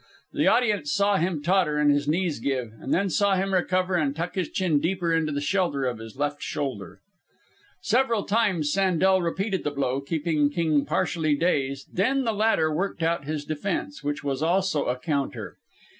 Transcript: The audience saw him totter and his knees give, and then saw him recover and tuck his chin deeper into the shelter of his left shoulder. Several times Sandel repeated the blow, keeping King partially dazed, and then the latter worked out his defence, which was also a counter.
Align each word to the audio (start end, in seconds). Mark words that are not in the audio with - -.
The 0.33 0.47
audience 0.47 0.91
saw 0.91 1.17
him 1.17 1.43
totter 1.43 1.77
and 1.77 1.91
his 1.91 2.07
knees 2.07 2.39
give, 2.39 2.71
and 2.79 2.91
then 2.91 3.07
saw 3.07 3.35
him 3.35 3.53
recover 3.53 3.93
and 3.93 4.15
tuck 4.15 4.33
his 4.33 4.49
chin 4.49 4.79
deeper 4.79 5.13
into 5.13 5.31
the 5.31 5.39
shelter 5.41 5.85
of 5.85 5.99
his 5.99 6.17
left 6.17 6.41
shoulder. 6.41 7.01
Several 7.83 8.23
times 8.23 8.73
Sandel 8.73 9.21
repeated 9.21 9.63
the 9.63 9.69
blow, 9.69 10.01
keeping 10.01 10.49
King 10.49 10.85
partially 10.85 11.35
dazed, 11.35 11.89
and 11.89 11.97
then 11.97 12.23
the 12.23 12.33
latter 12.33 12.73
worked 12.73 13.03
out 13.03 13.25
his 13.25 13.45
defence, 13.45 14.03
which 14.03 14.23
was 14.23 14.41
also 14.41 14.85
a 14.85 14.97
counter. 14.97 15.57